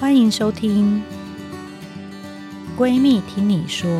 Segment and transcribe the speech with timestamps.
[0.00, 1.02] 欢迎收听
[2.80, 3.90] 《闺蜜听你说》。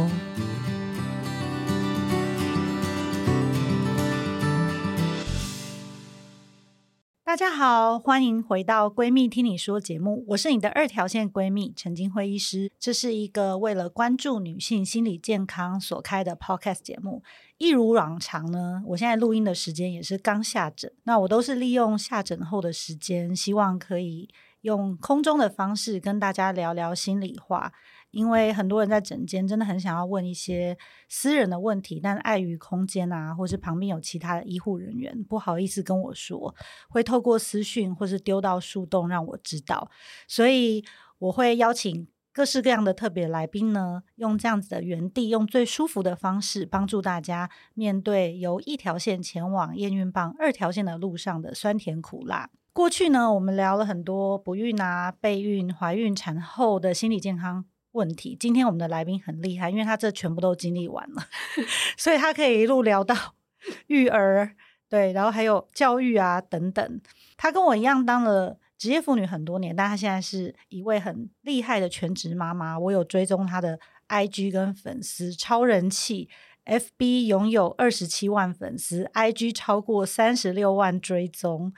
[7.22, 12.73] 大家好，欢迎回到《闺蜜听你说》节目，我是你的二条线闺蜜陈金辉医师。
[12.80, 17.23] 这是一个为了关注女性心理健康所开的 Podcast 节目。
[17.59, 24.30] 一如往常呢，我现在录音的时间也是刚下诊，那我都是利用下诊后的时间，希望可以
[24.62, 27.72] 用空中的方式跟大家聊聊心里话。
[28.11, 30.76] 因为很多人在诊间真的很想要问一些
[31.08, 36.52] 私人的问题，但碍于空间啊，或是旁边有其他的医护人员，不好意思跟我说，
[36.88, 39.88] 会透过私讯或是丢到树洞让我知道，
[40.27, 40.84] 所以
[41.20, 52.50] 我会邀请各式各样的特别来宾呢，用这样子的原地，用最舒服的方式，帮助大家面对由一条线前往验孕棒二条线的路上的酸甜苦辣。
[52.80, 57.66] 过去呢，我们聊了很多不孕啊、备孕、怀孕、产后的心理健康。
[57.92, 58.34] 问题。
[58.41, 61.22] 今天我们的来宾很厉害，因为他这全部都经历完了，
[61.98, 63.14] 所以他可以一路聊到
[63.88, 64.52] 育儿，
[64.88, 67.00] 对，然后还有教育啊等等。
[67.36, 72.78] 他跟我一样当了职业妇女很多年，但他现在是一位很厉害的全职妈妈。
[72.78, 76.30] 我有追踪他的 IG 跟粉丝，超人气
[76.64, 81.74] ，FB 拥有二十七万粉丝，IG 超过三十六万追踪。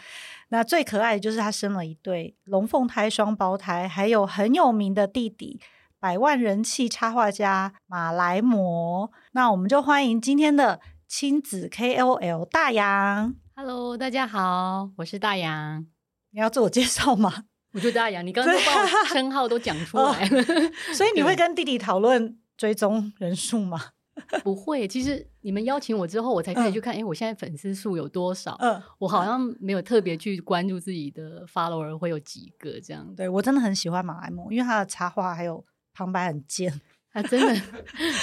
[0.52, 5.58] 那最可爱的就是他生了一对龙凤胎双胞胎，还有很有名的弟弟。
[5.98, 13.34] 百万人气插画家马来摩，那我们就欢迎今天的亲子 KOL 大洋。
[13.56, 15.86] Hello，大家好，我是大洋。
[16.32, 17.44] 你要自我介绍吗？
[17.72, 20.42] 我就大洋，你刚刚把我称号都讲出来 了，
[20.94, 23.80] 所以你会跟弟弟讨论追踪人数吗？
[24.44, 28.56] 不会，其实你们邀请我之后，我才开始去看，哎、嗯，我现在粉丝数有多少？
[28.60, 33.14] 嗯，我好像没有特别去关注自己的 follower 会有几个这样。
[33.14, 35.64] 对，我真的很喜欢马来貘，因为他的插画还有。
[35.94, 36.72] 旁白很贱，
[37.12, 37.62] 他真的，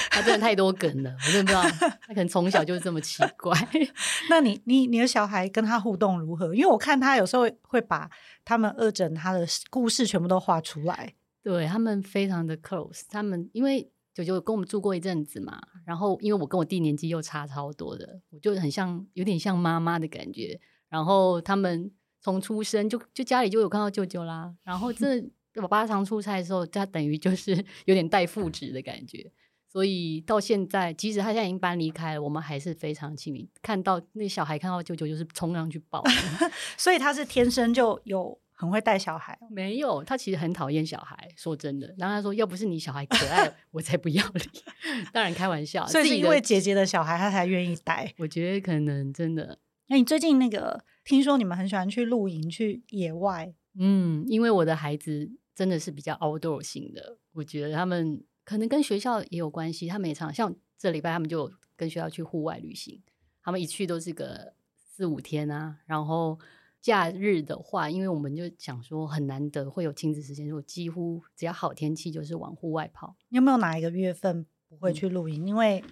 [0.10, 3.56] 他真的太多梗了，我真的不知道，他可能从小就是这么奇怪。
[4.28, 6.56] 那你、你、你的小孩跟他互动如何？
[6.56, 8.10] 因为我看他有时候会把
[8.44, 11.14] 他们二诊他的故事全部都画出来，
[11.44, 13.04] 对，他们非常的 close。
[13.08, 13.88] 他们因为
[14.24, 20.60] 舅舅跟我们住过一阵子嘛，然后因为我跟我弟年纪又差超多的，我就很像有点像妈妈的感觉。
[20.90, 21.92] 然后他们
[22.22, 25.30] 从出生就就家里就有看到舅舅啦，然后这。
[25.56, 27.52] 我爸常出差的时候，他等于就是
[27.86, 29.30] 有点带父职的感觉，
[29.68, 33.50] 所以到现在，即使他现在已经搬离开了，我们还是非常亲密。
[33.62, 36.04] 看到那小孩看到舅舅，就是冲上去抱。
[36.78, 39.40] 所以他是天生就有很会带小孩？
[39.50, 41.18] 没有，他其实很讨厌小孩。
[41.38, 44.62] 说真的，然后他说：“要不是你小孩可爱， 我才不要你。
[45.14, 48.14] ”当然开玩笑，所以是因为姐姐的小孩，他才愿意带。
[48.18, 49.58] 我觉得可能真的。
[49.88, 53.54] 那你最近那个听说你们很喜欢去露营、去野外？
[53.80, 55.32] 嗯，因为我的孩子。
[55.56, 59.90] 真的是比较 outdoor 型的，我觉得他们可能跟学校也有关系。
[59.90, 63.04] 他们也常像这礼拜，他们就跟学校去户外旅行，
[63.44, 65.80] 他们一去都是个四五天啊。
[65.86, 66.40] 然后
[66.82, 73.16] 假日的话，因为我们就想说很难得会有亲子时间，就几乎只要好天气就是往户外跑。
[73.30, 75.46] 你有没有哪一个月份不会去露营？
[75.46, 75.84] 嗯、因为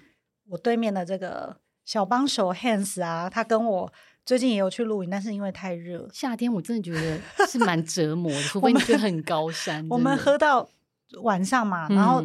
[0.50, 3.94] 我对面的这个小帮手 Hans 啊，他跟我。
[4.26, 9.88] 最近也有去露营，但是因为太热，夏天我真的觉得是蛮折磨的，除非你觉得很高山。
[9.90, 10.70] 我们喝到
[11.22, 12.22] 晚上嘛，然后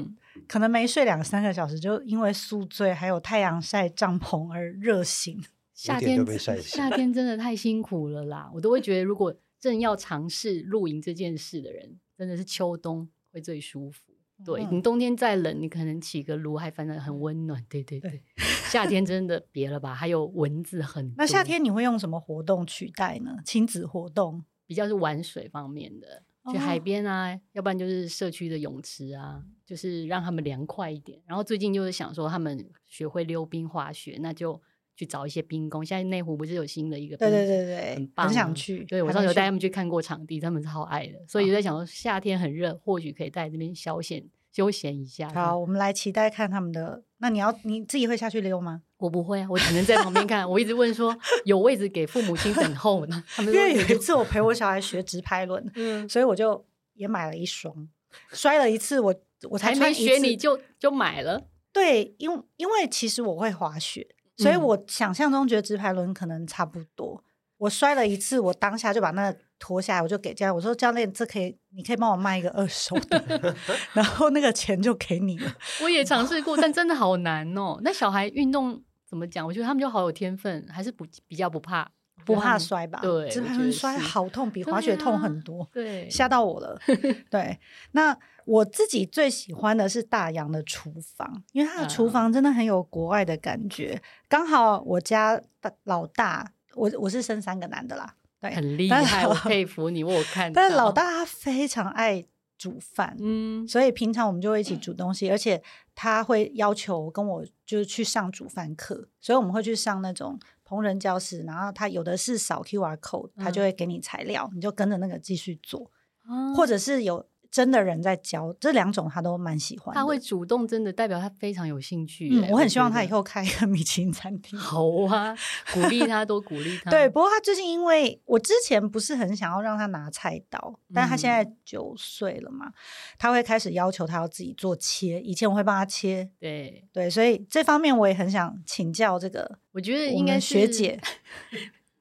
[0.49, 5.41] 可能没睡两三个小时，就因为宿醉，还有太阳晒帐篷而热醒。
[5.83, 6.25] 夏天
[6.63, 14.13] 夏天真的太辛苦了啦，我都会觉得，如果正要尝试露营这件事的人，真的是秋冬会最舒服。
[14.45, 17.65] 对，你冬天再冷，你可能起个炉还反正很温暖。
[17.69, 18.23] 对对对，对
[18.71, 21.15] 夏天真的别了吧，还有蚊子很多。
[21.19, 23.39] 那夏天你会用什么活动取代呢？
[23.45, 26.23] 亲子活动比较是玩水方面的，
[26.53, 31.21] 去海边啊，哦、要不然就是社区的泳池啊，就是让他们凉快一点。
[31.27, 34.63] 然后最近就是想说他们学会溜冰滑雪，那就。
[34.95, 37.29] 去找一些冰宫，现在内湖不是有新的一个冰？
[37.29, 38.85] 对对对对，很棒，很想去。
[38.85, 45.29] 对，我上次有带他们去看过场地，他们是好爱的，所以在想说夏天很热，或许可以在这边消遣休闲一下。
[45.31, 47.03] 好，我们来期待看他们的。
[47.19, 48.83] 那你要你自己会下去溜吗？
[48.99, 50.49] 我不会啊，我只能在旁边看。
[50.49, 53.25] 我一直问说 有位置给父母亲等候呢。
[53.35, 56.65] 他们因为有一次我陪我小孩学直拍轮， 嗯，所以我就
[56.95, 57.89] 也买了一双，
[58.33, 59.15] 摔了一次我
[59.51, 61.49] 我才没学你就就买了。
[61.73, 64.07] 对，因为因为其实我会滑雪。
[64.43, 67.23] 所以我想象中觉得直排轮可能差不多。
[67.59, 73.55] 我摔了一次，我当下就把那个脱下来，我就给教练我说：“教练，这可以，你可以帮我卖一个二手的，
[73.95, 77.79] 然后那个钱就给你了。”我也尝试过，但真的好难哦。
[77.83, 79.47] 那小孩运动怎么讲？
[79.47, 81.89] 我觉得他们就好有天分，还是不比较不怕
[82.25, 83.01] 不怕摔吧？
[83.03, 85.69] 对，直排轮摔好痛，比滑雪痛很多。
[85.73, 86.79] 对，吓到我了。
[87.31, 87.59] 对，
[87.93, 94.01] 那我自己最喜欢的是大洋的厨房，因为他的厨房真的很有国外的感觉。
[94.29, 95.41] 刚好我家
[95.85, 100.03] 老大，我我是生三个男的啦，对，很厉害，我佩服你。
[100.03, 102.25] 我看， 但是老大他非常爱
[102.59, 105.63] 煮饭，嗯，所以平常我们就会一起煮东西，而且
[105.95, 110.39] 他会要求跟我就是去上煮饭课，所以我们会去上那种。
[110.73, 115.91] 同人教室，然后他有的是扫 QR code，他就会给你材料，嗯、你就跟着那个继续做，
[116.27, 117.27] 嗯、或者是有。
[117.53, 119.95] 真的人在教，这两种他都蛮喜欢。
[119.95, 122.31] 他会主动，真的代表他非常有兴趣。
[122.33, 124.59] 嗯，我很希望他以后开一个 米其林餐厅。
[124.59, 125.37] 好啊，
[125.75, 126.89] 鼓励他，多鼓励他。
[126.91, 132.73] 对，不过他最近因为我之前不是很想要让他拿菜刀，但他现在九岁了嘛，嗯、
[133.19, 135.21] 他会开始要求他要自己做切。
[135.21, 139.59] 以前我会帮他切，对对，所以这方面我也很想请教这个。
[139.73, 140.99] 我觉得应该学姐。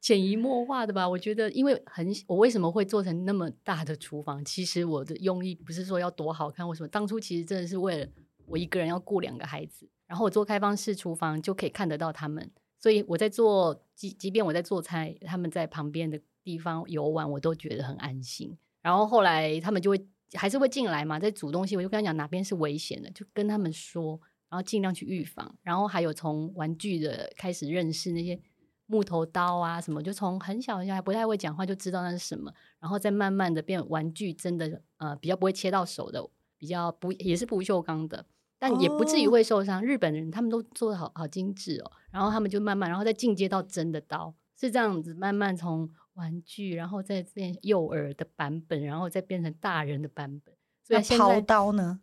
[0.02, 4.44] 潜移默化的吧，我觉得，因为很，我为什么会做成那么大的厨房？
[4.44, 6.88] 其实我的用意不是说要多好看，为什么？
[6.88, 8.08] 当初其实真的是为了
[8.48, 12.50] 我一个人要顾两个孩子，然后我做开放式厨房就可以看得到他们，
[12.80, 18.58] 所以我在做，即即便我在做菜，他们在旁边的地方游玩，我都觉得很安心。
[18.82, 24.20] 然后后来他们就会还是会进来嘛，在煮东西，我就跟他讲哪边是危险的，就跟他们说，
[24.50, 25.56] 然后尽量去预防。
[25.62, 28.42] 然后还有从玩具的开始认识那些。
[28.92, 36.22] 木头刀啊，什么就从很小很小还不太会讲话就知道那是什么，然后再慢慢的变玩具，真的呃比较不会切到手的，
[36.58, 38.26] 比较不也是不锈钢的，
[38.60, 39.80] 但也不至于会受伤。
[39.80, 39.86] Oh.
[39.90, 50.54] 日本人他们都做的好好精致哦，然后他们就慢慢，然后再进阶到真的刀，是这样子慢慢从玩具，然后再变幼儿的版本，然后再变成大人的版本。
[50.84, 52.02] 所以刨刀呢？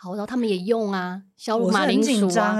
[0.00, 2.56] 刨刀他们也用啊，削马铃薯啊。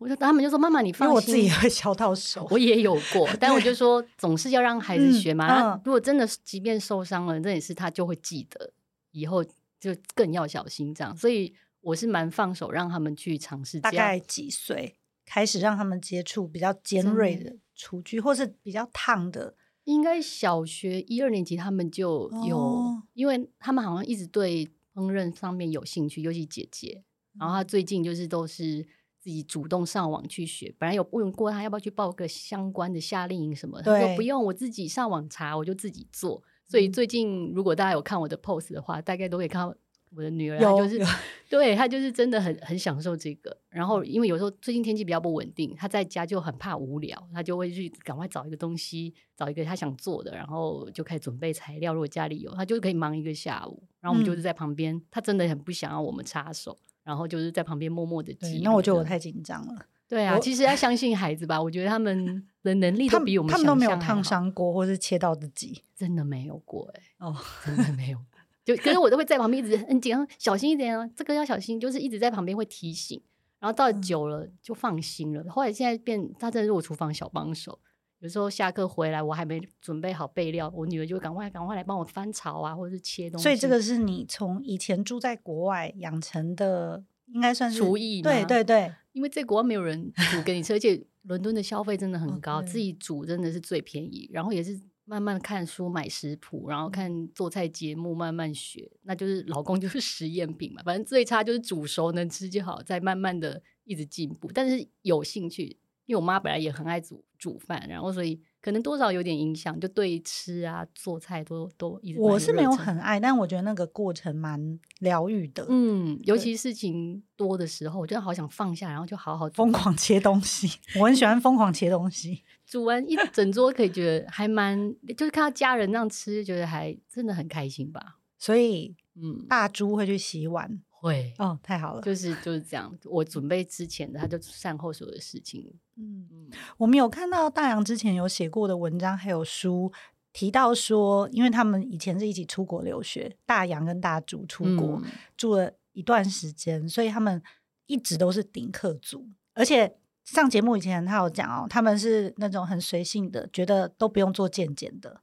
[0.00, 3.28] 我就他们就说：“妈妈，你放心。”因为我自己也会削到手，我也有过。
[3.38, 5.78] 但我就说，总是要让孩子学嘛。
[5.84, 8.72] 如果真的即便受伤了，这也是他就会记得，
[9.10, 9.44] 以后
[9.78, 11.14] 就更要小心这样。
[11.14, 13.78] 所以我是蛮放手让他们去尝试。
[13.78, 19.54] 大概几岁开始让他们接触比较尖锐的厨具，或是比较烫的？
[19.84, 27.04] 应该小学一二年级他们就有，哦、因为他们好像一直对烹饪上面有兴趣，尤其姐姐。
[27.38, 28.86] 然后他最近就是都是。
[29.20, 36.42] 自己主动上网去学，本来有问过他要不要去报个相关的夏令营什么的，他说不用，我自己上网查，我就自己做。
[36.66, 39.76] 所以最近如果大家有看我的 post 的话，大概都可以看到
[40.14, 40.98] 我的女儿，她就是
[41.50, 43.56] 对她就是真的很很享受这个。
[43.68, 51.92] 然后因为有时候最近天气比较不稳定，她在家就很怕无聊，她就会去赶快找一个东西，找一个她想做的，然后就开始准备材料。
[51.92, 53.82] 如果家里有，她就可以忙一个下午。
[54.00, 56.78] 然后我们就是在旁边，嗯、她真的很不想要我们插手。
[57.10, 58.60] 然后就是在旁边默默的记。
[58.62, 59.84] 那我觉得我太紧张了。
[60.06, 61.60] 对啊，我其实要相信孩子吧。
[61.60, 67.26] 我觉得他们的能力都比我们，他们都没有烫伤过，或是切到自己，真的没有过哎、欸。
[67.26, 67.36] 哦，
[67.66, 68.18] 真的没有。
[68.64, 73.20] 就可是我都会在旁边一直很紧张，小心一点啊，这个要小心，就是一直在旁边会提醒。
[73.58, 75.42] 然后到久了就放心了。
[75.42, 77.78] 嗯、后来现在变，他真的是我厨房小帮手。
[78.20, 83.42] 有时候下课回来，我还没准备好备料，我女儿就赶快赶快来帮我翻炒啊，或者是切东西。
[83.42, 87.02] 所以这个是你从以前住在国外养成的，
[87.32, 88.20] 应该算是厨艺。
[88.20, 94.28] 对对对，因为在国外没有人煮给你吃，而且伦敦的消费真的很高，自己煮真的是最便宜。
[94.30, 100.82] 然后也是慢慢看书买食谱，然后看做菜节目慢慢学，那就是老公就是实验品嘛。
[100.84, 104.50] 反正最差就是煮熟能吃就好，再慢慢的一直进步。
[104.52, 105.78] 但是有兴趣。
[106.06, 112.20] 因为我妈本来也很爱煮煮饭，然后所以可能多少有点影响，就对吃啊做菜都都一直。
[112.20, 115.64] 我是没有很爱，但我觉得那个过程蛮疗愈的。
[115.68, 120.78] 嗯，尤其事情多的时候，我真的好想放下，然后就好好疯狂切东西。
[120.98, 128.18] 我很喜欢疯狂切东西， 煮完一整桌可以觉得还蛮，就是看到家人那样吃，觉得还真的很开心吧。
[128.36, 130.80] 所以，嗯，大猪会去洗碗。
[131.02, 132.94] 会哦，太好了，就是就是这样。
[133.06, 135.72] 我准备之前的，他就善后所有的事情。
[136.00, 139.92] 嗯嗯，我们有看到大洋之前有写过的文章，还有书
[140.32, 147.42] 提到说，因为他们以前是一起出国留学，大洋跟大竹出国、嗯、住了一段时间，所以他们
[147.86, 149.28] 一直都是顶客族。
[149.52, 155.20] 而且上节目以前他有讲哦，他们是那种很随性的，觉得都不用做健检的。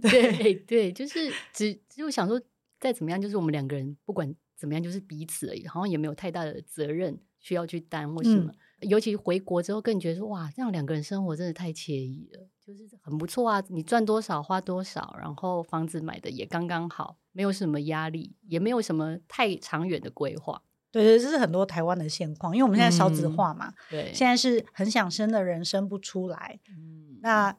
[0.00, 2.40] 对 对， 对，就是只就想说
[2.80, 4.34] 再怎么样，就是我们两个人不管。
[4.56, 4.82] 怎么样？
[4.82, 8.14] 就是彼此而已，好像也没有太大的责任需要去担。
[8.14, 8.50] 为什么？
[8.50, 13.62] 嗯、尤其回国之后，更觉得说哇，这样两个人生活真的太惬意了，就是很不错啊。
[13.68, 20.62] 你赚多少花多少，然后房子买的也刚刚好，没有什么压力，也没有什么太长远的规划。
[20.90, 23.68] 对对，这是很多台湾的现况，因为我们现在少子化嘛。
[23.68, 26.60] 嗯、对，现在是很想生的人生不出来。
[26.68, 27.56] 嗯，那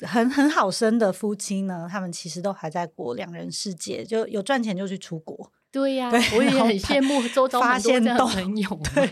[0.00, 5.52] 很很好生的夫妻呢，他们其实都还在过两人世界，就有赚钱就去出国。
[5.72, 8.80] 对呀、啊，我也很羡慕周遭很多这样的朋友。
[8.94, 9.06] 对，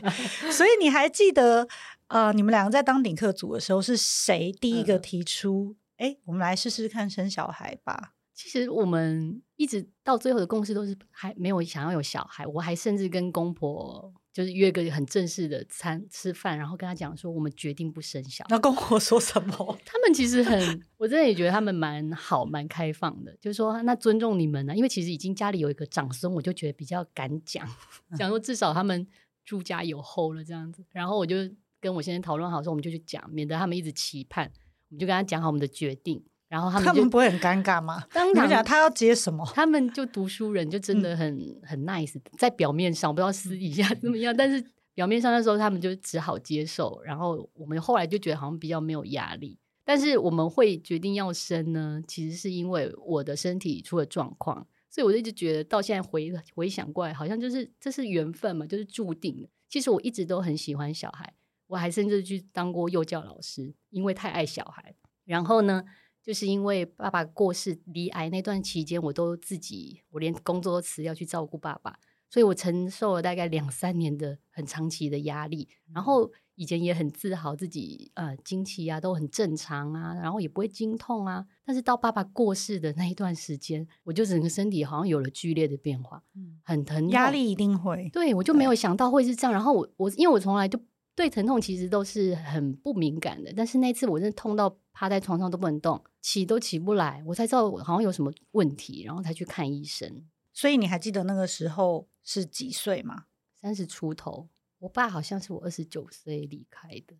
[0.52, 1.67] 所以你还记得
[2.09, 5.75] 呃，你们两个在当顶客组的时候，是谁第一个提出？
[5.97, 8.12] 哎、嗯，我们来试试看生小孩吧。
[8.35, 14.12] 其实我们一直到最后的共识都是还没有想要有小孩，我还甚至跟公婆。
[14.32, 18.49] 就是约个很正式的餐吃饭，然后跟他讲说我们决定不生小孩。
[18.50, 19.78] 那跟我说什么？
[19.84, 23.37] 他们其实很，我真的也觉得他们蛮好、蛮开放的。
[23.40, 27.68] 就是说，那尊重你们呢、啊，因为其实已经家里有一个长孙，我就觉得比较敢讲，
[28.16, 29.06] 讲说至少他们
[29.44, 30.84] 住家有后了这样子。
[30.92, 31.37] 然后我就
[31.80, 34.46] 跟我先生讨论好说，我们就去讲，免得他们一直期盼，
[34.90, 36.22] 我们就跟他讲好我们的决定。
[36.50, 38.02] 然后他们就他们不会很尴尬吗？
[38.12, 39.49] 当然，讲他要接什么？
[39.54, 47.00] 他们就读书人，就真的很、嗯、很 nice，在表面上不知道私底下怎么样，但是表面上那时候他们就只好接受。
[47.04, 49.57] 然后我们后来就觉得好像比较没有压力。
[49.85, 59.49] 但是我们会决定要生呢，其实是因为我的身体出了状况，所以我就一直觉得到现在回回想过来，好像就是这是缘分嘛，就是注定的。
[59.69, 61.33] 其实我一直都很喜欢小孩，
[61.69, 64.95] 我还甚至去当过幼教老师，因为太爱小孩。
[65.25, 65.85] 然后呢，
[66.22, 71.98] 就是因为爸爸过世、罹癌那段期间，我都自己，我连工作都辞掉去照顾爸爸，
[72.28, 75.66] 所以我承受了大概两三年的很长期的压力。
[75.94, 81.46] 然后以前也很自豪自己，呃，经期啊都很正常啊，然后也不会经痛啊。
[81.64, 86.22] 但是到爸爸过世的那一段时间，我就整个身体好像有了剧烈的变化，
[86.62, 88.10] 很疼，压力一定会。
[88.12, 89.52] 对，我就没有想到会是这样。
[89.52, 90.78] 然后我我因为我从来就。
[91.20, 100.24] 对疼痛其实都是很不敏感的，但是那次我真的痛到趴在床上都不能动，起都起不来，我才知道我好像有什么问题，然后才去看医生。
[100.54, 103.24] 所以你还记得那个时候是几岁吗？
[103.60, 104.48] 三十出头。
[104.78, 107.14] 我爸好像是我二十九岁离开的，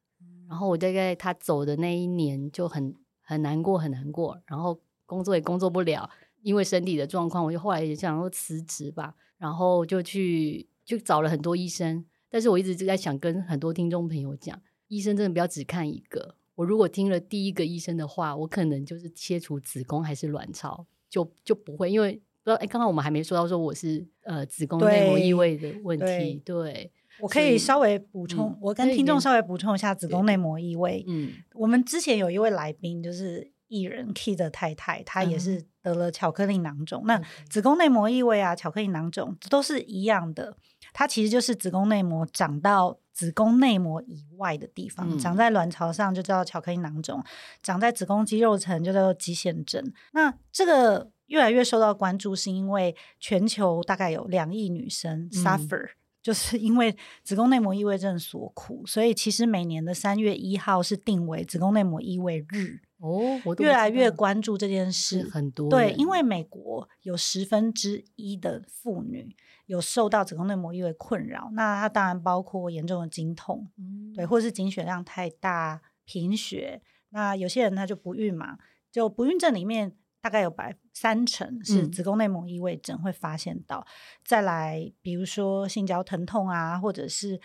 [0.49, 6.09] 然后我大概他走的那一年就很很难过，很难过，然后工作也工作不了，
[6.41, 12.07] 因为身体的状况，我就后来也想说辞职吧，然后就去就找了很多医生。
[12.31, 14.59] 但是我一直就在想跟很多听众朋友讲，
[14.89, 16.37] 医生真的不要只看一个。
[16.55, 21.91] 我如果听了第一个医生的话，我可能就是切除子宫还是卵巢，就就不会。
[21.91, 26.05] 因为不知道哎，刚刚我们还没说到说我是呃子宫内膜异位的问题。
[26.05, 31.05] 对，对我可以稍微补充，嗯、我跟听众稍微补充一下子宫内膜异位。
[31.09, 37.03] 嗯，我们之前有一位来宾就是艺人 Key 的太太，她也是得了巧克力囊肿。
[37.05, 40.57] 嗯、那子宫内膜异位啊，巧克力囊肿都是一样的。
[40.93, 47.23] 它其实就是子宫内膜长到子宫内膜以外的地方，嗯、长在卵巢上就叫巧克力囊肿，
[47.63, 49.93] 长在子宫肌肉层就叫做肌腺症。
[50.13, 55.91] 那这个越来越受到关注，是因为全球大概有两亿女生 suffer，、嗯、
[56.23, 62.81] 就是因为子宫内膜异位症所苦，所以其实每年的三月一号是定为子宫内膜异位日。
[63.01, 69.35] 哦，我越来越关注这件事，很多对，因为美国有十分之一的妇女。
[69.67, 76.83] 有受到子宫内膜异位困扰，那它当然包括严重的经痛，嗯、对，或是经血量太大、贫血。
[77.11, 78.59] 那有些人他就不孕嘛，
[78.91, 83.87] 就不孕症里面大概有百三成是子宫内膜异位症会发现到。
[83.87, 83.91] 嗯、
[84.25, 87.41] 再来，比如说性交疼痛啊，或者是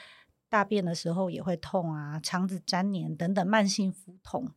[0.56, 4.50] 大便的时候也会痛啊，肠子粘黏等等慢性腹痛。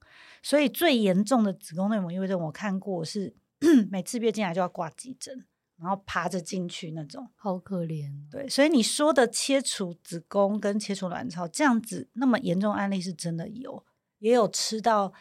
[0.42, 3.34] 所以最严重的子宫内膜异位症，我看过是
[3.90, 5.44] 每次月经来就要挂急诊。
[5.80, 8.10] 然后爬着进去那种，好可怜。
[8.28, 13.84] 对，所以你说的切除子宫跟切除卵巢这样子那么严重案例是真的有，
[14.18, 15.12] 也有吃到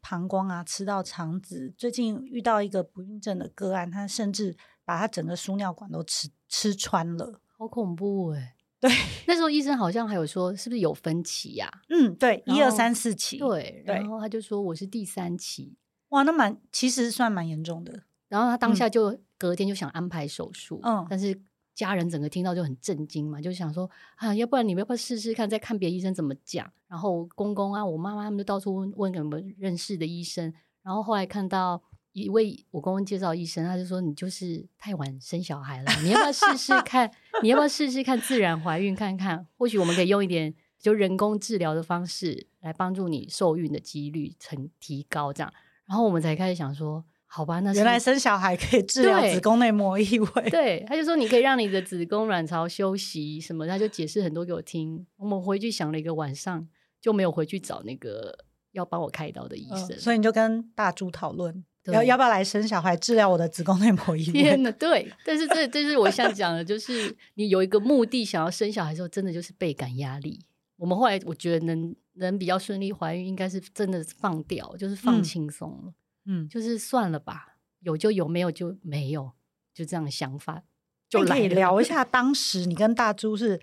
[0.00, 1.74] 膀胱啊，吃到肠子。
[1.76, 8.54] 最近遇到一个不孕症的个案，他甚至把他整个输尿管都吃吃穿了，好恐怖哎。
[8.80, 8.90] 对，
[9.28, 11.70] 那时候医生好像还有说，是不是有分期呀？
[11.90, 13.38] 嗯，对，一二三四期。
[13.38, 15.76] 对，然后他就说我是第三期。
[16.08, 18.02] 哇，那蛮其实算蛮严重的。
[18.28, 21.38] 然后他当下就隔天就想安排手术，嗯，但是
[21.74, 26.70] 家人整个听到就很震惊嘛，就想说啊，要不然你们要不要试试看，再看别的医生怎么讲？
[26.88, 37.10] 然后公公啊，我妈妈他们就到处问问我们认识的医生，然后后来看到一位我公公介绍医生，他就说你就是太晚生小孩了，你要不要试试 看？
[37.42, 39.46] 你要不要试试看自然怀孕看看？
[39.56, 45.52] 或许我们可以用一点就人工治疗的方式来帮助你受孕的几率成提高这样。
[45.86, 47.04] 然后我们才开始想说。
[47.32, 50.50] 好吧，那是原来生小孩可以治疗子宫内膜异位。
[50.50, 55.06] 对，他就说你可以让你的子宫卵巢休息什么，他就解释很多给我听。
[55.16, 56.66] 我们回去想了一个晚上，
[57.00, 58.36] 就没有回去找那个
[58.72, 59.90] 要帮我开刀的医生。
[59.90, 64.32] 嗯、所以你就跟大猪讨论，对要要不要来生小孩治疗我的子宫内膜异位？
[64.32, 65.10] 天哪，对。
[65.24, 70.44] 但是这这是我想讲的，就是你有一个目的想要生小孩的时候，真的就是倍感压力。
[70.76, 75.92] 我们后来我觉得能能比较顺利怀孕，应该是真的放掉，就是放轻松了，
[76.26, 79.32] 嗯，就是算了吧，有就有，没有就没有，
[79.74, 80.62] 就这样的想法。
[81.08, 83.60] 就可以聊一下当时你跟大猪是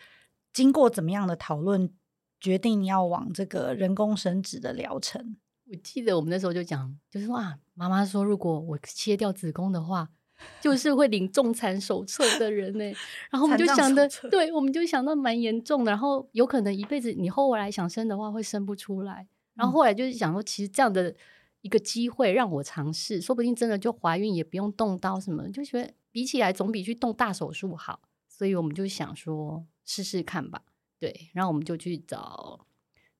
[0.51, 1.89] 经过怎么样的讨论，
[2.39, 5.37] 决定你要往这个人工生殖的疗程。
[5.69, 10.09] 我记得我们那时候就讲，就是说啊，妈妈说如果我切掉子宫的话，
[10.61, 12.85] 就是会领重残手册的人呢。
[13.29, 19.27] 然后我们就想的，对，我们就想到蛮严重的，然后有可能一辈子你后来想生的话会生不出来。
[19.55, 21.15] 然后后来就是想说，其实这样的
[21.61, 25.93] 一个机会让我尝试，说不定真的就怀孕也不用动刀什么，就觉得。
[26.09, 30.63] 比起来总比去动大手术好，所以我们就想说试试看吧。
[30.97, 32.65] 对，然后我们就去找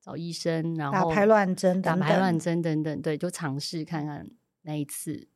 [0.08, 4.26] 找医生，然后打排卵针，打排卵针等等，对，就尝试看看
[4.62, 5.28] 那一次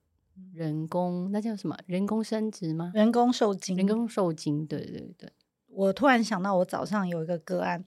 [0.55, 2.91] 人工那叫什么人工生殖吗？
[2.95, 5.31] 人工受精，人工受精，对对对。
[5.69, 7.85] 我突然想到，我早上有一个个案，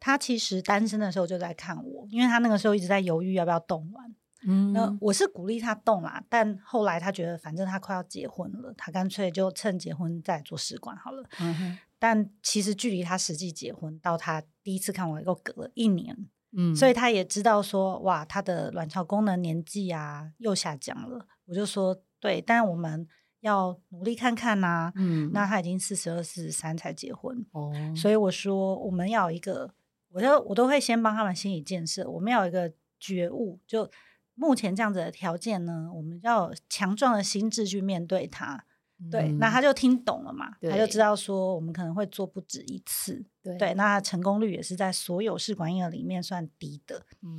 [0.00, 4.14] 他其实单身的时候就在看我，因为他那个时候一直在犹豫要不要冻卵。
[4.46, 11.22] 嗯，那我是鼓励他动啦，但后来他觉得反正他快要结婚了，他干脆就趁结婚再做试管好了。
[11.40, 16.16] 嗯哼，但其实距离他实际结婚到他第一次看我又隔了一年，
[16.50, 21.28] 嗯，所以他也知道说哇，他的卵巢功能年纪啊又下降了。
[21.44, 23.06] 我就说对，但我们
[23.38, 24.92] 要努力看看呐、啊。
[24.96, 29.72] 嗯，那他已经四十二、四十三才结婚哦，所以我说我们要有一个，
[30.10, 33.88] 我要我都会先帮他们心理建设，我们要有一个觉悟就。
[34.34, 38.64] 目前这样子的条件呢，我们要有强壮的心智去面对它。
[39.02, 43.24] 嗯、对，那他就听懂了嘛，他就知道说我们可能会做不止一次。
[43.42, 47.04] 对，对，那成功率也是在所有试管婴儿里面算低的。
[47.22, 47.38] 嗯，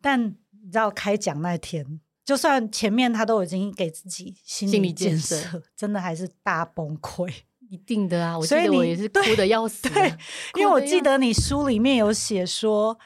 [0.00, 7.32] 但你知道开讲那天，就算前面他都已经给自己心理建设，真的还是大崩溃。
[7.68, 9.88] 一定的啊， 我记得我也是哭的要死。
[9.88, 10.08] 对，
[10.58, 12.98] 因为我记得你书里面有写说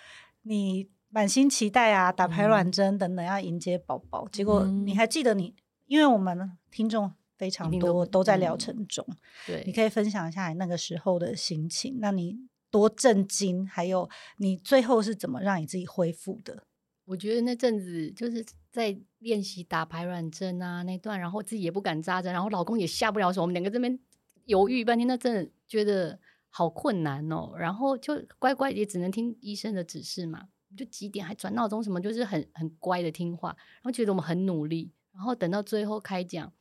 [0.42, 0.88] 你。
[1.12, 4.26] 满心期待啊，打排卵针等等，要迎接宝宝。
[4.26, 5.56] 嗯、结果你还记得你？
[5.87, 9.02] 因为我们听众非常多，都，都在疗程中。
[9.09, 9.16] 嗯、
[9.47, 11.97] 对，你可以分享一下你那个时候的心情。
[12.00, 12.37] 那你
[12.70, 13.66] 多震惊？
[13.66, 16.64] 还有你最后是怎么让你自己恢复的？
[17.07, 23.98] 我觉得那阵子就是在练习打排卵针啊那段，然后自己也不敢扎针，然后老公也下不了手，我们两个这边
[24.44, 27.55] 犹豫半天，那真的觉得好困难哦。
[27.57, 30.48] 然后就乖乖也只能听医生的指示嘛。
[30.76, 36.53] 就几点还转闹钟什么，就是很很乖的听话，然后觉得我们很努力，然后等到最后开讲，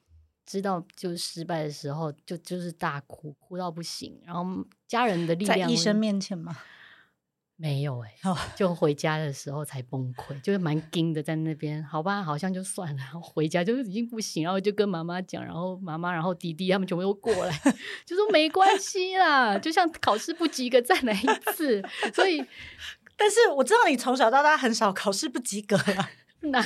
[0.50, 4.20] 知道就是失败的时候，就就是大哭，哭到不行。
[4.26, 4.44] 然后
[4.88, 6.58] 家人的力量，在医生面前吗？
[7.56, 11.84] 没有哎、欸，就回家的时候才崩溃，就是蛮惊的在那边。
[11.84, 17.56] 好吧，好像就算了，然后回家就是已经不行，然后就跟妈妈讲，然后妈妈，然后弟弟他们全部都过来，
[18.08, 21.84] 就说没关系啦，就像考试不及格再来一次，
[22.14, 22.44] 所以。
[23.22, 26.10] 但是我知道你从小到大很少考试不及格啊，
[26.40, 26.64] 那？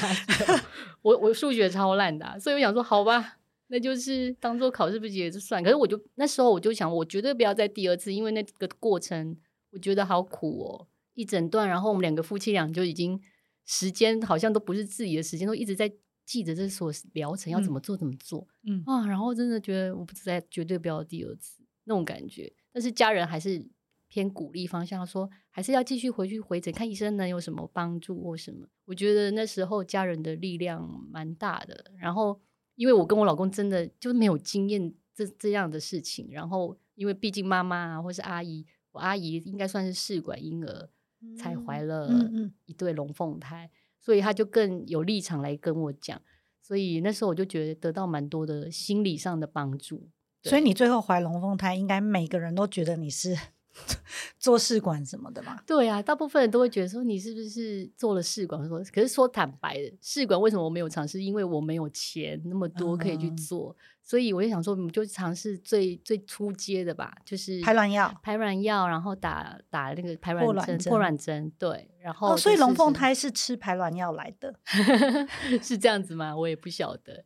[1.01, 5.63] 我我数学超烂的啊，所以我想说，好吧，那就是当做考试不及格就算。
[5.63, 9.37] 可是我就那时候我就想，我绝对不要再第二次，因为那个过程
[9.71, 13.19] 我觉得好苦哦，一整段，然后我们两个夫妻俩就已经
[13.65, 15.91] 时间好像都不是自己的时间，都一直在
[16.25, 23.67] 记着这所疗程要怎么做怎么做，嗯啊，然后真的觉得我不再绝对不要第二次那种感觉，但是家人还是。
[24.09, 28.67] 偏鼓励方向说，还是要继续回去回诊看医生，能有什么帮助或什么？
[28.85, 31.85] 我觉得那时候家人的力量蛮大的。
[31.97, 32.39] 然后，
[32.75, 36.27] 因为我跟我老公真的就没有经验这这样的事情。
[36.31, 40.89] 然后，因为毕竟妈妈啊，或是阿姨，我阿姨应该算是试管婴儿
[41.37, 42.09] 才怀了
[42.65, 46.21] 一对龙凤胎，嗯嗯嗯，所以她就更有立场来跟我讲。
[46.61, 50.09] 所以那时候我就觉得得到蛮多的心理上的帮助。
[50.43, 53.37] 所以你最后怀龙凤胎，应该每个人都觉得你是。
[54.37, 55.59] 做试管什么的嘛？
[55.65, 58.67] 对啊，大部分人都会觉得说，你是不是做了试管？
[58.67, 61.21] 说可是说坦白的，试管为什么我没有尝试？
[61.21, 74.53] 因为我没有钱那么多可以去做，嗯、所以我就想说，我们就尝试最最初阶的吧，就是排卵药，排卵药，然后打打那个排卵针，破卵针，对，然后、哦、所以龙凤胎是吃排卵药来的，
[75.63, 76.35] 是这样子吗？
[76.35, 77.23] 我也不晓得，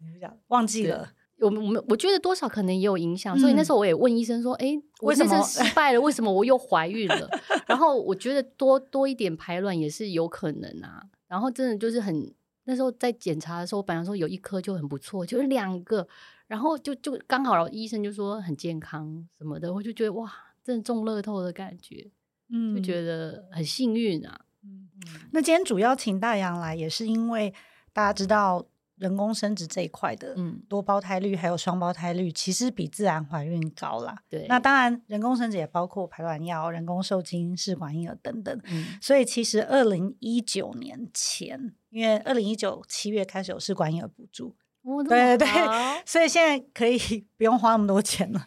[0.47, 1.11] 忘记了。
[1.39, 7.29] 我们我们我觉得多少可能也有影响，嗯、所以那时候我也问医生说：“哎，我这次失败了，为什么我又怀孕了？”
[7.67, 11.03] 然后我觉得多多一点排卵也是有可能啊。
[11.27, 16.07] 然后真的就是很那时候在检查的时候，我本来说有一颗就很不错，就是两个，
[16.47, 20.31] 然后就就刚好医生就说很健康什么的，我就觉得哇，
[20.63, 22.09] 真的中乐透的感觉，
[22.49, 24.41] 嗯，就觉得很幸运啊。
[24.63, 24.89] 嗯，
[25.31, 27.53] 那今天主要请大洋来，也是因为
[27.93, 28.65] 大家知道。
[28.97, 34.17] 人工生殖这一块的，嗯，多胞胎率还有双胞胎率，其实比自然怀孕高啦。
[34.29, 38.59] 对，那当然人工生殖也包括排卵药、人工受精、试管婴儿等等。
[38.65, 45.47] 嗯，所以其实二零一九年前，因为二零一九七月开始有试管婴儿补助，哦、对对对，
[46.05, 46.97] 所以现在可以
[47.37, 48.45] 不用花那么多钱了。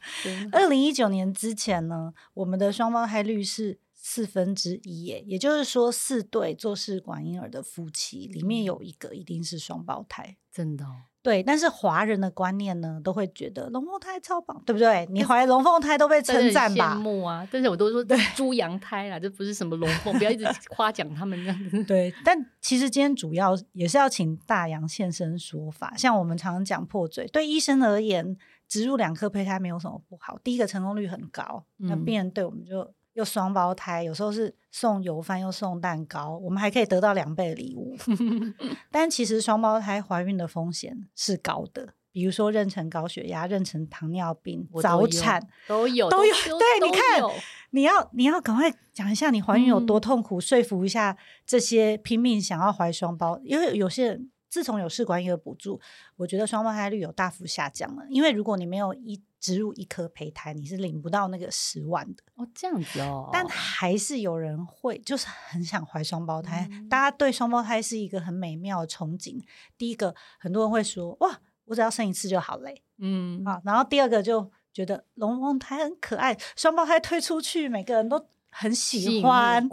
[0.53, 3.79] 二零一九年之前呢，我们的双胞胎率是。
[4.03, 10.89] 四分之一耶，也就是说，四对做试管婴儿的夫妻里面有一个一定是双胞胎，真的、哦。
[11.23, 15.07] 对，但是华人的观念呢，都会觉得龙凤胎超棒，对不对？
[15.11, 16.95] 你怀龙凤胎都被称赞吧？
[16.95, 17.47] 羡慕啊！
[17.53, 21.85] 但是我都说对猪羊胎啦，这不是什么龙凤，不要一直 夸奖他们这样子。
[21.85, 25.95] 对，但其实今天主要也是要请大杨现身说法。
[25.95, 28.35] 像我们常常讲破嘴，对医生而言，
[28.67, 32.95] 植入两颗胚胎没有什么不好，第一个成功率很高，那病人对我们就。
[33.15, 37.97] 又双胞胎，有时候是送油饭又送蛋糕，我们还可以得到两倍的礼物。
[38.91, 46.33] 但其实双胞胎怀孕的风险是高的，比如说妊娠高血压、妊娠糖尿病、早产都有都有。
[46.33, 55.81] 对，你看，你要你要赶快讲一下你怀孕有多痛苦，嗯、说服一下这些拼命想要怀双胞，因为有些人自从有试管婴儿补助，
[56.17, 58.05] 我觉得双胞胎率有大幅下降了。
[58.09, 63.31] 因为如果你没有一植入一颗胚胎，你是领不到那个十万的哦，这样子哦。
[63.33, 66.69] 但还是有人会，就是很想怀双胞胎。
[66.71, 69.43] 嗯、大家对双胞胎是一个很美妙的憧憬。
[69.79, 79.67] 第一个，很多人会说：“哇，我只要生一次就好嘞。”嗯，啊，然后第二个就觉得龙凤胎很可爱，双胞胎推出去，每个人都很喜欢。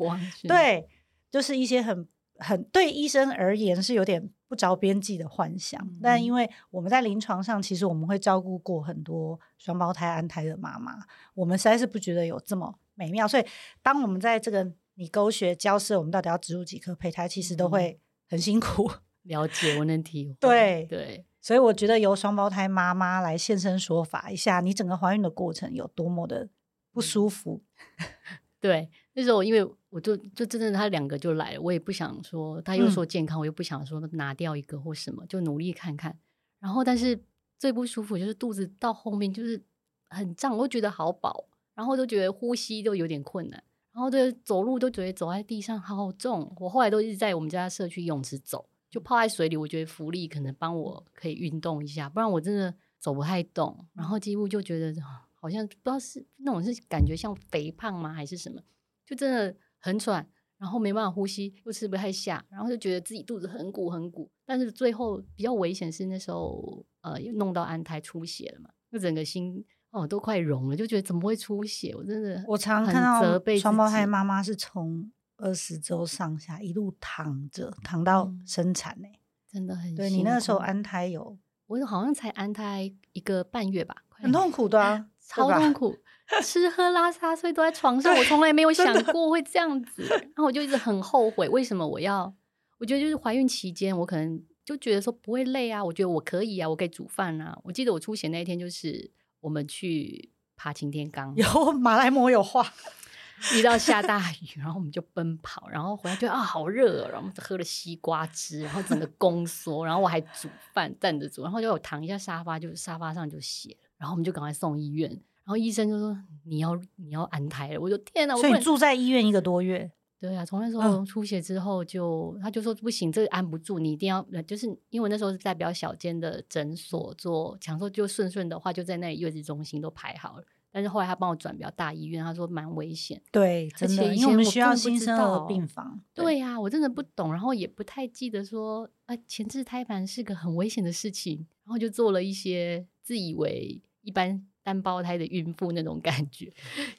[0.47, 0.88] 对，
[1.30, 4.32] 就是一些很很对医生而言是有点。
[4.47, 10.93] 不着边际的幻想，嗯、但因为我们在临床上，其实我们会照顾过很多双胞胎安胎的妈妈，
[11.33, 13.27] 我们实在是不觉得有这么美妙。
[13.27, 13.45] 所以，
[13.81, 18.89] 当我们在这个你沟学交涉，我们到底要植入几颗胚胎，其实都会很辛苦。
[18.89, 20.36] 嗯、 了解，我能体会。
[20.39, 26.49] 对对，所以我觉得由双胞胎妈妈来现身说法一下，你整个怀孕的过程有多么的
[26.91, 27.62] 不舒服。
[27.99, 28.05] 嗯、
[28.60, 29.67] 对，那时候因为。
[29.89, 36.19] 我就就真的他两个就来了，我也不想说他又说健康，嗯、我又不想说拿掉一个或什么，就努力看看。
[36.60, 37.17] 然后，但是
[37.58, 39.63] 最不舒服就是肚子到后面就是
[40.10, 46.53] 很胀，我觉得好饱，然后都觉得呼吸都有点困难，然后对走路都觉得走在地上好重。
[46.60, 53.88] 我后来都一直在我们家社区泳池走，就泡在水里，我觉得浮力可能帮我可以运动一下，不然我真的走不太动。
[53.93, 54.93] 然后几乎就觉得
[55.34, 58.62] 好像不知道是那种是感觉像肥胖吗还是什么，
[59.08, 59.56] 就真的。
[59.80, 64.30] 很喘，然后没办法呼吸，又吃不太下，然后就觉得自己肚子很鼓很鼓。
[64.43, 71.93] 但是最后比较危险是那时候，呃，又弄到安胎出血了嘛，就整个心哦都快融了，就觉得怎么会出血？
[71.96, 80.10] 我真的我常看到双胞胎妈妈是从二十周上下一路躺着躺到生产呢、欸嗯，真的很对。
[80.10, 85.96] 你那个时候安胎有，我好像才安胎一个半月吧，很痛苦的、 啊，超痛苦。
[86.44, 92.34] 吃喝拉撒睡都在床上，我从来没有想过会这样子，然后我就一直很后悔，为什么我要？
[92.80, 97.58] 我觉得就是怀孕期间，我可能就觉得说不会累啊，我觉得我可以啊，我可以煮饭啊。
[97.63, 99.10] 我记得我出血那一天，就是
[99.40, 102.74] 我们去爬擎天岗，有马来貘有话，
[103.56, 115.20] 遇到下大雨，然后我们就奔跑，然后回来就啊好热，然后我们喝了西瓜汁，然后整个宫缩， 然后我还煮饭站着煮，然后就有躺一下沙发，就是沙发上就血，然后我们就赶快送医院。
[115.47, 118.36] 然后医生就说，你要你要安胎了，我就天哪！
[118.36, 119.89] 所以你住在医院一个多月？
[120.19, 130.43] 对啊，从那时候出血之后就，就、嗯、他就说不行，这个安不住，你一定要，就是因为那时候是在比较小间的诊所做，想说就顺顺的话就在那里月子中心都排好了。
[130.69, 133.21] 但是后来他帮我转比较大医院，他说蛮危险。
[133.31, 136.01] 对，真的，因为我们需要新生儿病房。
[136.13, 144.45] 对呀、啊，我真的不懂，然后也不太记得说，啊，前置胎盘是个很危险的事情，然后就做了一些自以为一般。
[144.67, 146.51] 单胞胎的孕妇那种感觉，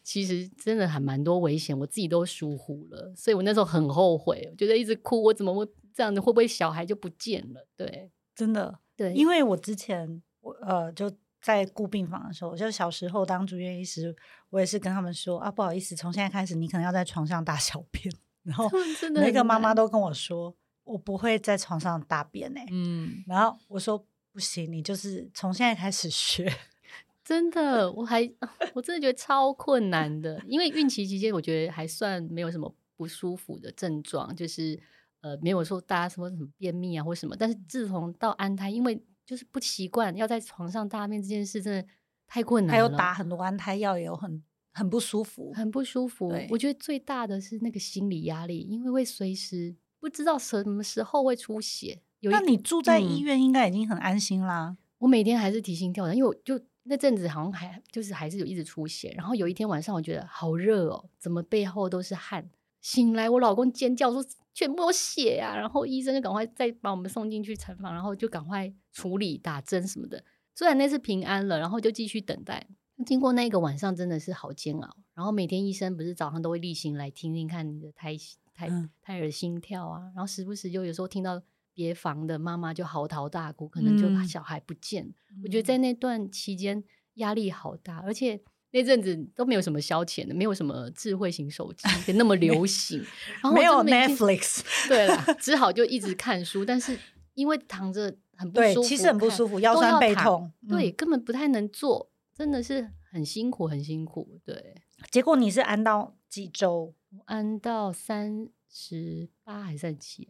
[0.02, 6.18] 其实真的还蛮多危险，我自己都疏忽了，所以我那时候很后悔，我觉得一直哭，我怎么会这样子？
[6.18, 7.68] 会不会小孩就不见了？
[7.76, 14.16] 对，真的，对，因为我之前我呃就在顾病房的时候，就小时候当住院医师，
[14.48, 18.10] 我也是跟他们说啊，不好意思，从现在开始你可能要在床上大小便，
[18.44, 18.66] 然后
[19.14, 24.02] 每个妈妈都跟我说，我不会在床上大便哎、欸，嗯，然后我说
[24.32, 26.50] 不行，你就是从现在开始学。
[27.28, 28.22] 真的， 我还
[28.72, 34.80] 我真的觉得超困难的，因为孕期期间我觉得还算没有什么不舒服的症状，就是
[35.20, 37.36] 呃没有说大家什么什么便秘啊或什么。
[37.38, 41.86] 但是自从到安胎，因为就是不习惯要在床上大便这件事，真的
[42.26, 42.82] 太困难了。
[42.82, 46.32] 还有打很多安胎药，也有很很不舒服，很不舒服。
[46.48, 54.68] 我觉得最大的是那个心理压力，因为会随时不知道什么时候会出血，有那你住在医院应该已经很安心啦。
[54.70, 62.50] 嗯、我每天还是提心吊胆，因为我就那阵子好像还就是还是有一直出血，然后有一天晚上我觉得好热哦，怎么背后都是汗？
[62.80, 64.24] 醒来我老公尖叫说
[64.54, 70.24] 全部有血呀、啊，然后医生就赶快再把我们送进去产房，然后就赶快处理打针什么的。
[70.54, 72.66] 虽然那次平安了，然后就继续等待。
[73.06, 78.16] 经过那个晚上真的是好煎熬，然后每天医生不是早上都会例行来听听看你的胎
[78.54, 78.68] 胎
[79.00, 81.40] 胎儿心跳啊，然后时不时就有时候听到
[81.78, 85.04] 别房的妈妈就嚎啕大哭，可能就小孩不见。
[85.30, 86.82] 嗯、我觉得在那段期间
[87.14, 88.40] 压力好大，而且
[88.72, 91.86] 那阵子都没有什么消遣的，没有什么智慧型手机
[92.18, 92.98] 那么流行，
[93.40, 94.60] 然后没有 Netflix，
[94.90, 96.98] 对了，只好就一直看书，但是
[97.34, 102.10] 因为躺着很不舒服，其实很不舒服，腰酸背痛，对，根本不太能坐。
[102.34, 104.40] 真的是很辛苦，很辛苦。
[104.44, 106.94] 对，结果你是安到几周？
[107.26, 110.28] 安到三十八还是三十七？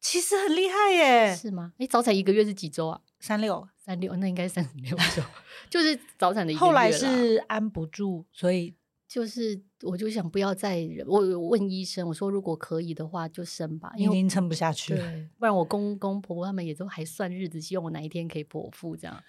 [0.00, 1.72] 其实很厉害耶，是吗？
[1.78, 3.00] 哎，早产一个月是几周啊？
[3.18, 5.22] 三六三六，那应该三十六周，
[5.68, 6.66] 就是早产的一个月。
[6.66, 8.74] 后来是安不住，所以
[9.06, 11.06] 就是我就想不要再忍。
[11.06, 15.04] 我问医生，我说如果可以的话就生吧，因为已经撑不下去了。
[15.38, 19.22] 不然我公公婆婆他们也都还算日子，希望我哪一天可以剖腹这样。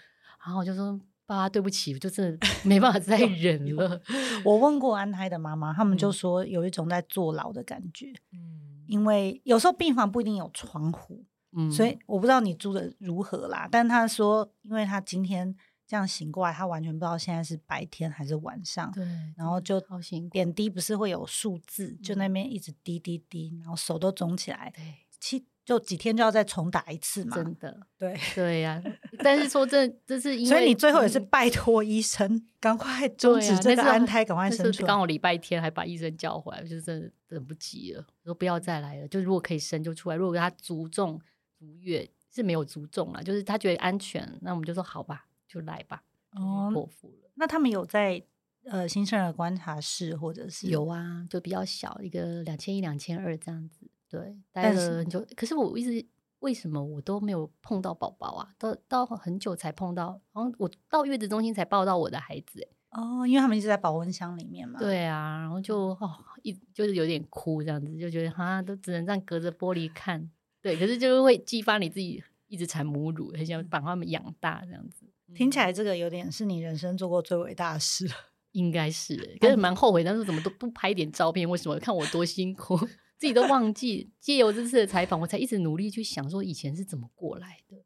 [0.46, 1.00] 然后我就说。
[1.28, 4.02] 爸，对不起，我就真的没办法再 忍了。
[4.44, 8.12] 我问过安胎的妈妈，他们就说有一种在坐牢的感觉。
[8.34, 11.24] 嗯，因为有时候病房不一定有窗户，
[11.54, 13.70] 嗯，所以我不知道你住的如何啦。
[13.72, 15.56] 但他说，因为他今天
[15.88, 18.92] 这样醒过来，他完全不知道现在是白天还是晚上。
[18.92, 19.06] 对，
[19.38, 19.82] 然后就
[20.30, 24.74] 点滴不是会有数字，就那边一直滴滴滴，然后手都肿起来。
[24.76, 25.46] 对，七。
[25.72, 27.38] 就几天就要再重打一次嘛？
[27.38, 28.92] 真的，对对呀、啊。
[29.20, 34.88] 但是说这这是因为，所以你最后也是拜托医生赶快终止这个安胎，赶快生出来。
[34.88, 39.08] 刚好礼拜天还把医生叫回来，就是真的等不及了，说不要再来了。
[39.08, 41.18] 就如果可以生就出来，如果他足重
[41.58, 46.04] 足月是没有足重了，就是他觉得安全，那我们就说好吧，就来吧。
[46.32, 47.32] 哦，剖腹了。
[47.36, 48.22] 那他们有在
[48.66, 53.88] 呃新生儿观察室或者是有啊，就比较小一个两千一两千二这样子。
[54.12, 56.06] 对，待了很久，可是我一直
[56.40, 58.50] 为什么我都没有碰到宝宝啊？
[58.60, 64.78] 到到很久才碰到，然后我到月子中心才抱到我的孩子，哦，因为他们一直在保温箱里面嘛。
[64.80, 66.12] 对啊，然后就哦
[66.44, 70.30] 一就是有点哭这样子，就觉得好像都只能这样隔着玻璃看。
[70.62, 75.06] 对，可是就是会激发你自己一直产母乳，很想把他们养大这样子。
[75.34, 78.06] 听起来这个有点是你人生做过最伟大的事，
[78.52, 81.50] 应该是， 可是蛮后悔，但是怎么都不拍点照片？
[81.50, 81.80] 为什么？
[81.80, 82.78] 看我多辛苦。
[83.22, 87.78] 自己都忘记，借由这次的采访，我才一直努力去想说以前是怎么过来的。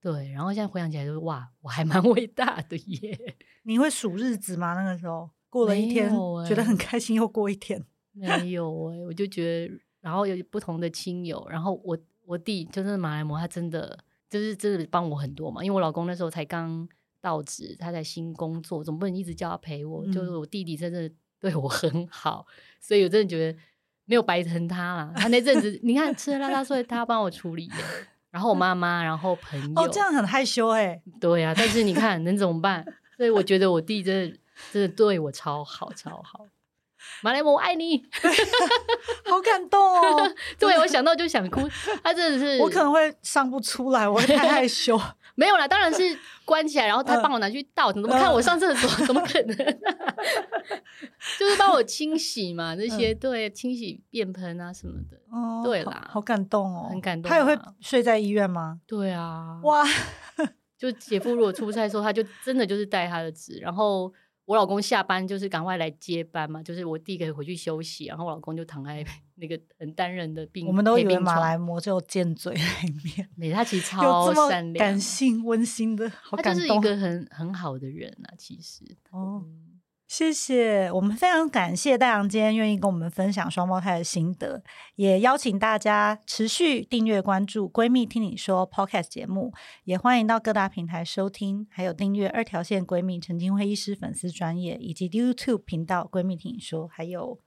[0.00, 3.36] 对，然后现在回想起来，就是哇，我还蛮 伟大的耶！
[3.64, 4.74] 你会数日子吗？
[4.74, 7.84] 那个时候过了一天，欸、觉得很开心，又过一天。
[8.14, 13.98] 没有哎，我就觉得，然后有不同的亲友，然后我我弟就是马来貘，他真的
[14.30, 16.88] 就是真的帮我很多嘛，因为我老公那时候才刚
[17.20, 20.06] 到职，他在新工作，总不能一直叫他陪我。
[20.06, 21.10] 嗯、就是我弟弟真的
[21.40, 22.46] 对我很好，
[22.80, 23.58] 所以我真的觉得。
[24.08, 27.70] 没有白疼他啦，他那阵子你看吃喝拉撒睡，他帮我处理，
[28.30, 30.98] 然后我妈妈，然后朋友，哦，这样很害羞哎。
[31.20, 32.82] 对呀、啊，但是你看能怎么办？
[33.18, 34.38] 所以我觉得我弟真的
[34.72, 36.46] 真的对我超好超好。
[37.20, 38.02] 马来貘，我爱你，
[39.28, 40.34] 好感动哦。
[40.58, 41.68] 对，我想到就想哭，
[42.02, 44.98] 他真的是，我可能会上不出来，我会太害羞。
[45.38, 46.02] 没有啦，当然是
[46.44, 47.92] 关起来，然后他帮我拿去倒。
[47.92, 48.90] 怎么看我上厕所？
[49.06, 49.56] 怎么可能？
[51.38, 55.16] 就是帮我清洗嘛，那些对，清洗便盆啊什么的。
[55.30, 57.30] 哦，对啦，好感动哦，很感动。
[57.30, 58.80] 他也会睡在医院吗？
[58.84, 59.84] 对啊，哇！
[60.76, 64.12] 就姐夫如果出差的时候，他就真的就是带他的纸，然后。
[64.48, 69.04] 我老公下班就是赶快来接班嘛，就是我弟可以回去休息，然后我老公就躺在
[69.36, 70.66] 那个很单人的病。
[70.66, 76.54] 我们都以为马来貘就贱嘴那一面， 没，他其实 超善良、感性、温馨的，好感动。
[76.54, 78.84] 他就是一个很很好的人啊，其实。
[79.10, 79.44] 哦。
[80.08, 84.62] 谢谢，我们非常感谢大洋今天愿意跟我们分享双胞胎的心得，
[84.94, 89.52] 也邀请大家持续订阅关注“闺蜜听你说 ”Podcast 节目，
[89.84, 97.38] 也欢迎到各大平台收听，还有订阅二条线闺蜜陈金辉医师粉丝专业以及 YouTube 频道“闺蜜听你说”，还有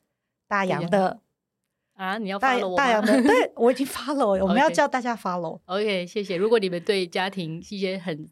[0.47, 1.21] 大洋的
[1.95, 5.59] 啊，你要 follow 大洋的， 对我已经 follow，我们要叫大家 follow。
[5.65, 6.37] OK，谢谢。
[6.37, 8.29] 如果你们对家庭一些很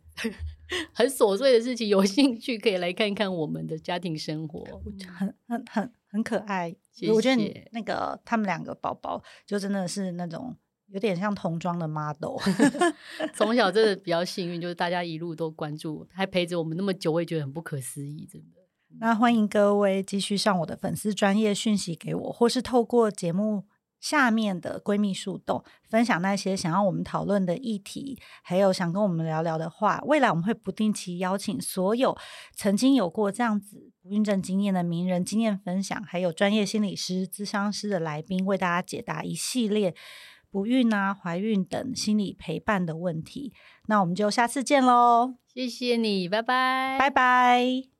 [0.93, 4.63] 很琐碎的事情有兴趣，可以来看看我们的家庭生活，
[5.17, 6.75] 很很很很可爱。
[6.91, 7.11] 谢谢。
[7.11, 10.55] 我觉得你那个他们两个宝宝就真的是那种
[10.87, 12.37] 有点像童装的 model。
[13.33, 18.59] 从小真的比较幸运，就是大家一路都关注，还陪着我们那么久，我也觉得很不可思议，真的。
[18.99, 23.65] 那欢迎各位继续上我的粉丝专业讯息给我，或是透过节目
[23.99, 30.01] 下面的闺蜜树洞，分享那些想要我们讨论的议题，还有想跟我们聊聊的话。
[30.05, 32.17] 未来我们会不定期邀请所有
[32.55, 39.93] 曾经有过这样子不孕症经验的名人经验分享，还有专业心理师、咨商师的来宾，为大家解答一系列
[40.49, 43.53] 不孕啊、怀孕等心理陪伴的问题。
[43.87, 45.35] 那我们就下次见喽！
[45.53, 47.98] 谢谢你，拜拜，拜拜。